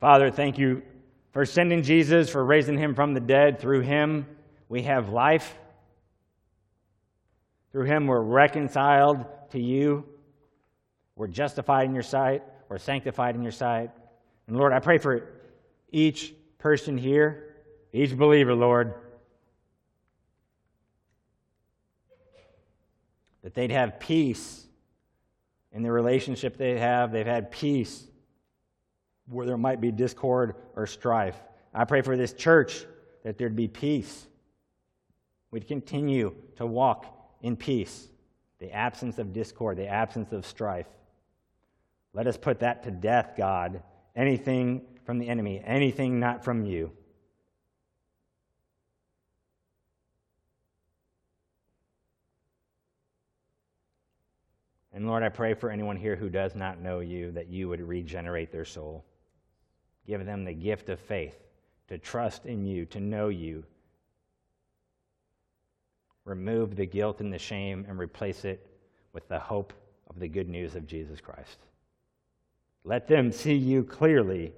[0.00, 0.82] Father, thank you
[1.32, 3.58] for sending Jesus, for raising him from the dead.
[3.58, 4.26] Through him,
[4.68, 5.56] we have life.
[7.72, 10.04] Through him, we're reconciled to you.
[11.16, 12.42] We're justified in your sight.
[12.68, 13.90] We're sanctified in your sight.
[14.46, 15.28] And Lord, I pray for
[15.90, 17.53] each person here,
[17.94, 18.92] each believer, Lord,
[23.44, 24.66] that they'd have peace
[25.72, 27.12] in the relationship they have.
[27.12, 28.04] They've had peace
[29.28, 31.40] where there might be discord or strife.
[31.72, 32.84] I pray for this church
[33.22, 34.26] that there'd be peace.
[35.52, 37.06] We'd continue to walk
[37.42, 38.08] in peace,
[38.58, 40.88] the absence of discord, the absence of strife.
[42.12, 43.84] Let us put that to death, God.
[44.16, 46.90] Anything from the enemy, anything not from you.
[54.94, 57.80] And Lord, I pray for anyone here who does not know you that you would
[57.80, 59.04] regenerate their soul.
[60.06, 61.36] Give them the gift of faith
[61.88, 63.64] to trust in you, to know you.
[66.24, 68.64] Remove the guilt and the shame and replace it
[69.12, 69.72] with the hope
[70.08, 71.58] of the good news of Jesus Christ.
[72.84, 74.52] Let them see you clearly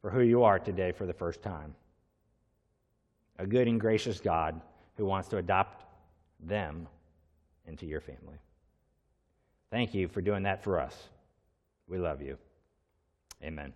[0.00, 1.74] for who you are today for the first time.
[3.38, 4.60] a good and gracious God
[4.96, 5.84] who wants to adopt
[6.40, 6.86] them
[7.66, 8.38] into your family.
[9.74, 10.94] Thank you for doing that for us.
[11.88, 12.38] We love you.
[13.42, 13.72] Amen.